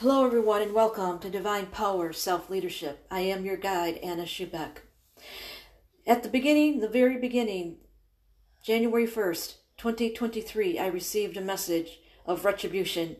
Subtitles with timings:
[0.00, 3.04] Hello, everyone, and welcome to Divine Power Self Leadership.
[3.10, 4.82] I am your guide, Anna Schubeck.
[6.06, 7.78] At the beginning, the very beginning,
[8.62, 13.16] January 1st, 2023, I received a message of retribution.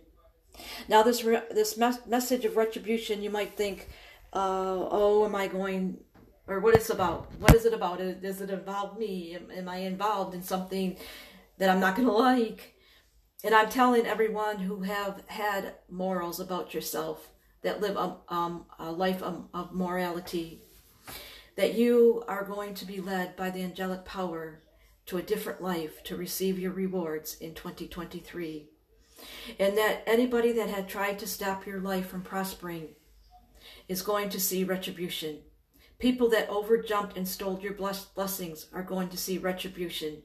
[0.89, 3.89] Now, this re- this mes- message of retribution, you might think,
[4.33, 5.99] uh, "Oh, am I going?"
[6.47, 7.27] Or what is about?
[7.41, 7.99] What is it about?
[8.23, 9.35] Does it involve me?
[9.35, 10.97] Am, am I involved in something
[11.59, 12.78] that I'm not going to like?
[13.45, 17.31] And I'm telling everyone who have had morals about yourself,
[17.63, 20.63] that live a, um, a life of, of morality,
[21.57, 24.63] that you are going to be led by the angelic power
[25.07, 28.69] to a different life to receive your rewards in 2023.
[29.59, 32.91] And that anybody that had tried to stop your life from prospering
[33.89, 35.39] is going to see retribution.
[35.99, 40.23] People that overjumped and stole your blessings are going to see retribution.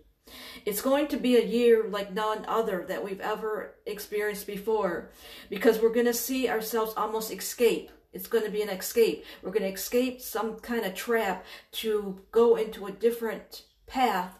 [0.65, 5.11] It's going to be a year like none other that we've ever experienced before
[5.49, 7.91] because we're going to see ourselves almost escape.
[8.13, 9.25] It's going to be an escape.
[9.41, 14.37] We're going to escape some kind of trap to go into a different path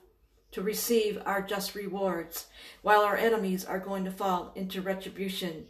[0.52, 2.46] to receive our just rewards,
[2.84, 5.66] while our enemies are going to fall into retribution.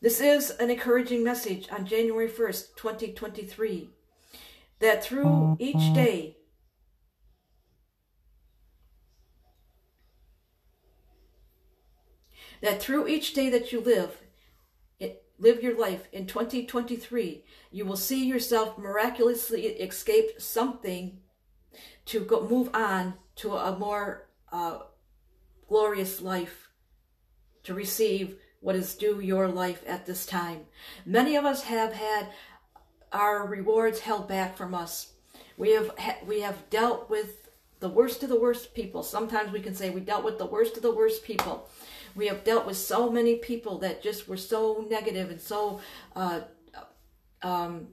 [0.00, 3.90] This is an encouraging message on January 1st, 2023,
[4.80, 6.35] that through each day
[12.62, 14.16] that through each day that you live,
[15.38, 21.18] live your life in 2023, you will see yourself miraculously escape something
[22.06, 24.78] to go move on to a more uh,
[25.68, 26.70] glorious life,
[27.64, 30.60] to receive what is due your life at this time.
[31.04, 32.28] Many of us have had
[33.12, 35.12] our rewards held back from us.
[35.56, 35.90] We have
[36.26, 37.48] we have dealt with
[37.80, 39.02] the worst of the worst people.
[39.02, 41.68] Sometimes we can say we dealt with the worst of the worst people.
[42.16, 45.80] We have dealt with so many people that just were so negative and so,
[46.16, 46.40] uh,
[47.42, 47.88] um,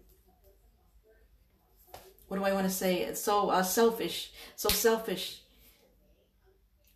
[2.30, 3.13] what do I want to say?
[3.13, 5.42] So uh, selfish, so selfish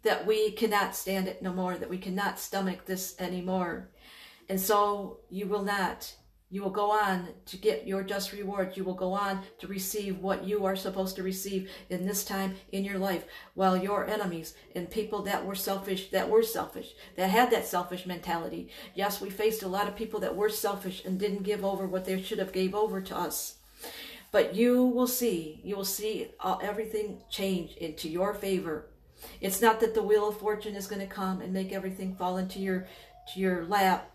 [0.04, 3.90] that we cannot stand it no more, that we cannot stomach this anymore.
[4.48, 6.14] And so you will not
[6.50, 8.78] you will go on to get your just reward.
[8.78, 12.56] You will go on to receive what you are supposed to receive in this time
[12.72, 13.26] in your life.
[13.54, 18.06] While your enemies and people that were selfish, that were selfish, that had that selfish
[18.06, 18.70] mentality.
[18.96, 22.06] Yes, we faced a lot of people that were selfish and didn't give over what
[22.06, 23.56] they should have gave over to us.
[24.32, 26.30] But you will see, you will see
[26.62, 28.88] everything change into your favor.
[29.42, 32.38] It's not that the wheel of fortune is going to come and make everything fall
[32.38, 32.88] into your
[33.34, 34.12] to your lap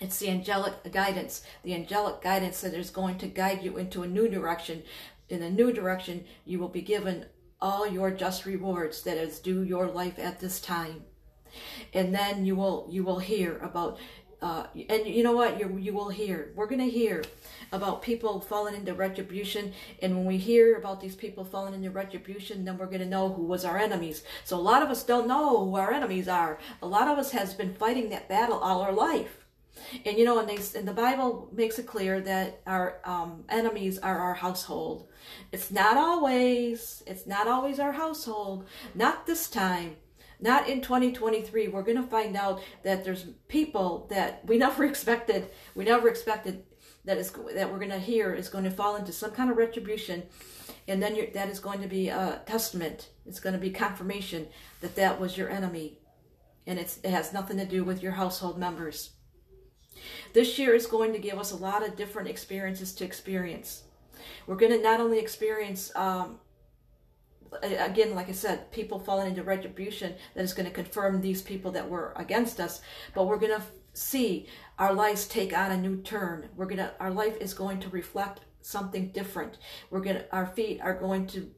[0.00, 4.08] it's the angelic guidance, the angelic guidance that is going to guide you into a
[4.08, 4.82] new direction.
[5.28, 7.26] In a new direction, you will be given
[7.60, 11.02] all your just rewards that is due your life at this time.
[11.92, 13.98] And then you will you will hear about
[14.40, 15.58] uh, and you know what?
[15.58, 17.24] You you will hear we're going to hear
[17.72, 19.72] about people falling into retribution.
[20.00, 23.32] And when we hear about these people falling into retribution then we're going to know
[23.32, 24.22] who was our enemies.
[24.44, 26.58] So a lot of us don't know who our enemies are.
[26.80, 29.47] A lot of us has been fighting that battle all our life
[30.04, 33.98] and you know, and, they, and the Bible makes it clear that our um, enemies
[33.98, 35.08] are our household.
[35.52, 37.02] It's not always.
[37.06, 38.66] It's not always our household.
[38.94, 39.96] Not this time.
[40.40, 41.68] Not in 2023.
[41.68, 45.50] We're going to find out that there's people that we never expected.
[45.74, 46.64] We never expected
[47.08, 49.56] that is that we're going to hear is going to fall into some kind of
[49.56, 50.24] retribution,
[50.86, 53.08] and then that is going to be a testament.
[53.24, 54.48] It's going to be confirmation
[54.82, 56.00] that that was your enemy,
[56.66, 59.12] and it has nothing to do with your household members.
[60.32, 63.84] This year is going to give us a lot of different experiences to experience.
[64.46, 66.40] We're going to not only experience, um,
[67.62, 71.70] again, like I said, people falling into retribution that is going to confirm these people
[71.72, 72.80] that were against us,
[73.14, 74.46] but we're going to see
[74.78, 76.48] our lives take on a new turn.
[76.56, 79.58] We're going to, our life is going to reflect something different.
[79.90, 81.50] We're going to, our feet are going to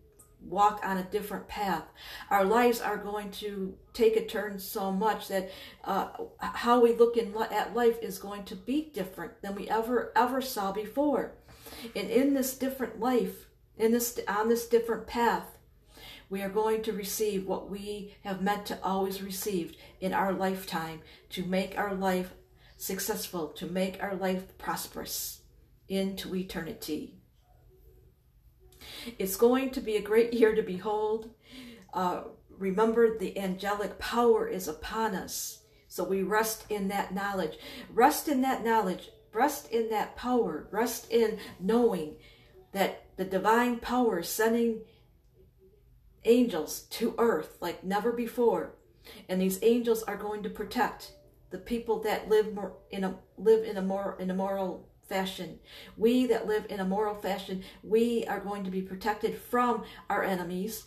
[0.42, 1.84] walk on a different path.
[2.30, 5.50] Our lives are going to take a turn so much that
[5.84, 6.08] uh,
[6.40, 10.40] how we look in, at life is going to be different than we ever ever
[10.40, 11.34] saw before.
[11.94, 15.58] And in this different life, in this on this different path,
[16.28, 21.00] we are going to receive what we have meant to always receive in our lifetime
[21.30, 22.32] to make our life
[22.76, 25.42] successful, to make our life prosperous
[25.88, 27.19] into eternity.
[29.18, 31.30] It's going to be a great year to behold.
[31.92, 35.62] Uh, remember, the angelic power is upon us.
[35.88, 37.58] So we rest in that knowledge.
[37.92, 39.10] Rest in that knowledge.
[39.32, 40.68] Rest in that power.
[40.70, 42.16] Rest in knowing
[42.72, 44.82] that the divine power is sending
[46.24, 48.74] angels to earth like never before.
[49.28, 51.12] And these angels are going to protect
[51.50, 55.58] the people that live more in a live in a more in a moral fashion.
[55.98, 60.24] We that live in a moral fashion, we are going to be protected from our
[60.24, 60.86] enemies.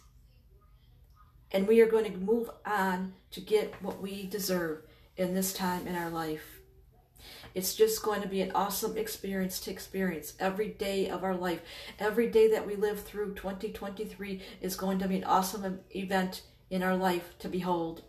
[1.52, 4.82] And we are going to move on to get what we deserve
[5.18, 6.62] in this time in our life.
[7.54, 11.62] It's just going to be an awesome experience to experience every day of our life.
[12.00, 16.42] Every day that we live through 2023 is going to be an awesome event
[16.72, 18.02] in our life to behold.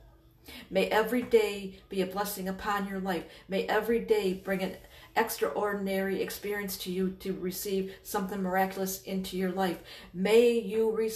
[0.71, 3.25] May every day be a blessing upon your life.
[3.49, 4.77] May every day bring an
[5.17, 9.79] extraordinary experience to you to receive something miraculous into your life.
[10.13, 11.13] May you re-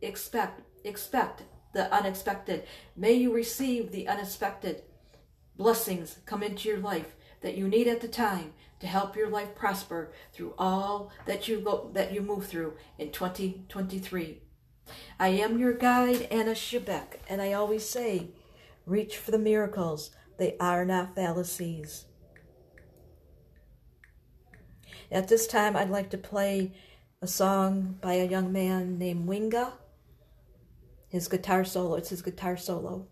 [0.00, 2.64] expect expect the unexpected.
[2.96, 4.82] May you receive the unexpected
[5.56, 9.54] blessings come into your life that you need at the time to help your life
[9.54, 14.40] prosper through all that you go that you move through in 2023.
[15.18, 18.28] I am your guide, Anna Shebeck, and I always say,
[18.84, 20.10] reach for the miracles.
[20.38, 22.06] They are not fallacies.
[25.12, 26.72] At this time, I'd like to play
[27.20, 29.74] a song by a young man named Winga.
[31.08, 33.08] His guitar solo, it's his guitar solo.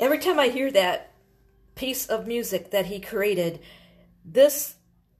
[0.00, 1.12] Every time I hear that
[1.74, 3.60] piece of music that he created,
[4.24, 4.76] this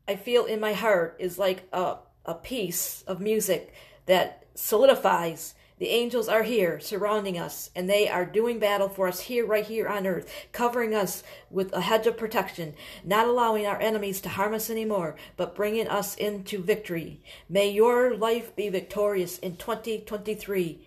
[0.08, 3.74] I feel in my heart is like a, a piece of music
[4.06, 9.20] that solidifies the angels are here surrounding us, and they are doing battle for us
[9.20, 13.80] here, right here on earth, covering us with a hedge of protection, not allowing our
[13.80, 17.22] enemies to harm us anymore, but bringing us into victory.
[17.48, 20.86] May your life be victorious in 2023,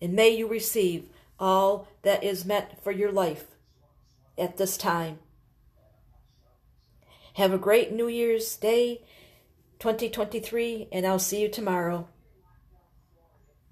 [0.00, 3.46] and may you receive all that is meant for your life
[4.38, 5.18] at this time.
[7.34, 9.02] Have a great New Year's Day
[9.78, 12.08] 2023, and I'll see you tomorrow.